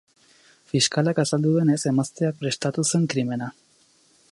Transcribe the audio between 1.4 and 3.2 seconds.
duenez, emazteak prestatu zuen